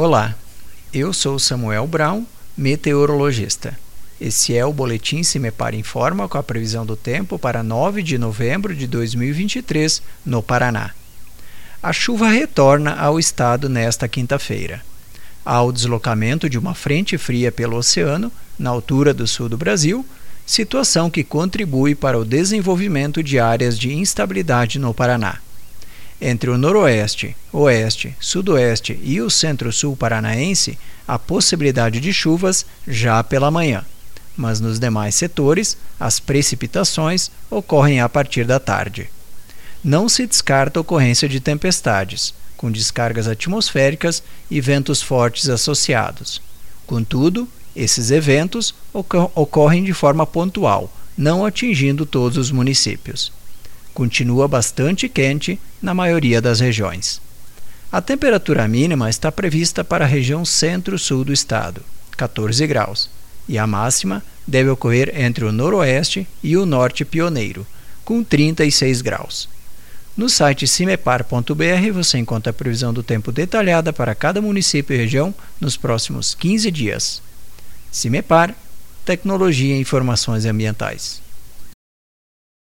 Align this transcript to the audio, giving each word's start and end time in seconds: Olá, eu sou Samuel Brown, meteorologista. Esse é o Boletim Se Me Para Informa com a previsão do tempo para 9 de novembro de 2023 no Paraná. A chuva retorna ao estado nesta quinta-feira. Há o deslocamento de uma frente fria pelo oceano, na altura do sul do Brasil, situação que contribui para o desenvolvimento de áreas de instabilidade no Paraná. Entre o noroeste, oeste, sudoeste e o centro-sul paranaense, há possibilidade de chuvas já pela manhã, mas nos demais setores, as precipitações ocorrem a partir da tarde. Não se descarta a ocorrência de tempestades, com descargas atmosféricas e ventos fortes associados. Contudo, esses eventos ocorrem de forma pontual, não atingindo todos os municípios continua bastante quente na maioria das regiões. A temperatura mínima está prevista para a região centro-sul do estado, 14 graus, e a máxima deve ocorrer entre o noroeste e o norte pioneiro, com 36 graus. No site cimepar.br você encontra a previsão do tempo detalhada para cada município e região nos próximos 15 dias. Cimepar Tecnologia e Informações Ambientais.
Olá, 0.00 0.36
eu 0.94 1.12
sou 1.12 1.40
Samuel 1.40 1.84
Brown, 1.84 2.24
meteorologista. 2.56 3.76
Esse 4.20 4.56
é 4.56 4.64
o 4.64 4.72
Boletim 4.72 5.24
Se 5.24 5.40
Me 5.40 5.50
Para 5.50 5.74
Informa 5.74 6.28
com 6.28 6.38
a 6.38 6.42
previsão 6.44 6.86
do 6.86 6.94
tempo 6.94 7.36
para 7.36 7.64
9 7.64 8.00
de 8.00 8.16
novembro 8.16 8.76
de 8.76 8.86
2023 8.86 10.00
no 10.24 10.40
Paraná. 10.40 10.92
A 11.82 11.92
chuva 11.92 12.28
retorna 12.28 12.94
ao 12.94 13.18
estado 13.18 13.68
nesta 13.68 14.06
quinta-feira. 14.06 14.84
Há 15.44 15.60
o 15.64 15.72
deslocamento 15.72 16.48
de 16.48 16.60
uma 16.60 16.76
frente 16.76 17.18
fria 17.18 17.50
pelo 17.50 17.76
oceano, 17.76 18.30
na 18.56 18.70
altura 18.70 19.12
do 19.12 19.26
sul 19.26 19.48
do 19.48 19.58
Brasil, 19.58 20.06
situação 20.46 21.10
que 21.10 21.24
contribui 21.24 21.96
para 21.96 22.16
o 22.16 22.24
desenvolvimento 22.24 23.20
de 23.20 23.40
áreas 23.40 23.76
de 23.76 23.92
instabilidade 23.92 24.78
no 24.78 24.94
Paraná. 24.94 25.40
Entre 26.20 26.50
o 26.50 26.58
noroeste, 26.58 27.36
oeste, 27.52 28.14
sudoeste 28.18 28.98
e 29.04 29.20
o 29.20 29.30
centro-sul 29.30 29.96
paranaense, 29.96 30.76
há 31.06 31.16
possibilidade 31.16 32.00
de 32.00 32.12
chuvas 32.12 32.66
já 32.86 33.22
pela 33.22 33.52
manhã, 33.52 33.84
mas 34.36 34.58
nos 34.58 34.80
demais 34.80 35.14
setores, 35.14 35.76
as 35.98 36.18
precipitações 36.18 37.30
ocorrem 37.48 38.00
a 38.00 38.08
partir 38.08 38.44
da 38.44 38.58
tarde. 38.58 39.08
Não 39.82 40.08
se 40.08 40.26
descarta 40.26 40.80
a 40.80 40.82
ocorrência 40.82 41.28
de 41.28 41.38
tempestades, 41.38 42.34
com 42.56 42.68
descargas 42.68 43.28
atmosféricas 43.28 44.20
e 44.50 44.60
ventos 44.60 45.00
fortes 45.00 45.48
associados. 45.48 46.42
Contudo, 46.84 47.48
esses 47.76 48.10
eventos 48.10 48.74
ocorrem 49.36 49.84
de 49.84 49.92
forma 49.92 50.26
pontual, 50.26 50.92
não 51.16 51.46
atingindo 51.46 52.04
todos 52.04 52.36
os 52.36 52.50
municípios 52.50 53.30
continua 53.98 54.46
bastante 54.46 55.08
quente 55.08 55.58
na 55.80 55.94
maioria 55.94 56.40
das 56.40 56.60
regiões. 56.60 57.20
A 57.90 58.00
temperatura 58.00 58.68
mínima 58.68 59.08
está 59.08 59.32
prevista 59.32 59.82
para 59.82 60.04
a 60.04 60.08
região 60.08 60.44
centro-sul 60.44 61.24
do 61.24 61.32
estado, 61.32 61.82
14 62.16 62.66
graus, 62.66 63.08
e 63.48 63.56
a 63.56 63.66
máxima 63.66 64.22
deve 64.46 64.68
ocorrer 64.68 65.10
entre 65.14 65.44
o 65.44 65.52
noroeste 65.52 66.26
e 66.42 66.56
o 66.56 66.66
norte 66.66 67.04
pioneiro, 67.04 67.66
com 68.04 68.22
36 68.22 69.00
graus. 69.00 69.48
No 70.16 70.28
site 70.28 70.66
cimepar.br 70.66 71.92
você 71.92 72.18
encontra 72.18 72.50
a 72.50 72.52
previsão 72.52 72.92
do 72.92 73.02
tempo 73.02 73.30
detalhada 73.30 73.92
para 73.92 74.14
cada 74.14 74.42
município 74.42 74.94
e 74.94 74.98
região 74.98 75.34
nos 75.60 75.76
próximos 75.76 76.34
15 76.34 76.70
dias. 76.70 77.22
Cimepar 77.92 78.54
Tecnologia 79.04 79.76
e 79.76 79.80
Informações 79.80 80.44
Ambientais. 80.44 81.27